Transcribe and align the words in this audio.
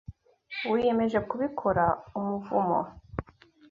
Wiyemeje 0.69 1.19
kubikora 1.29 1.85
umuvumo 2.17 2.79